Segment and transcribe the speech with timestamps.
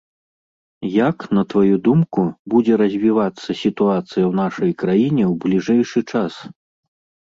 [1.09, 2.21] Як, на тваю думку,
[2.55, 6.33] будзе развівацца сітуацыя ў нашай краіне ў бліжэйшы час?